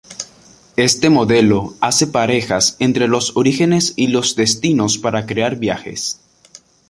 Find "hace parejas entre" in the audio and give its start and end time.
1.79-3.07